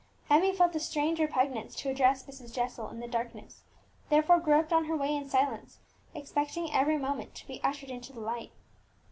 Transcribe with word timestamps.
Emmie 0.31 0.51
felt 0.51 0.75
a 0.75 0.79
strange 0.79 1.19
repugnance 1.19 1.75
to 1.75 1.87
address 1.87 2.23
Mrs. 2.25 2.51
Jessel 2.51 2.89
in 2.89 2.99
the 2.99 3.07
darkness, 3.07 3.61
therefore 4.09 4.39
groped 4.39 4.73
on 4.73 4.85
her 4.85 4.97
way 4.97 5.15
in 5.15 5.29
silence, 5.29 5.77
expecting 6.15 6.73
every 6.73 6.97
moment 6.97 7.35
to 7.35 7.45
be 7.45 7.61
ushered 7.63 7.91
into 7.91 8.11
the 8.11 8.19
light. 8.19 8.51